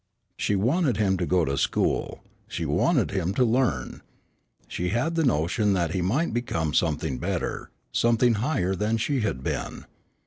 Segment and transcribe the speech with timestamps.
[0.35, 2.23] She wanted him to go to school.
[2.47, 4.01] She wanted him to learn.
[4.67, 9.43] She had the notion that he might become something better, something higher than she had
[9.43, 9.85] been.